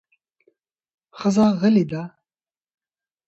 [1.19, 2.01] ښځه غلې ده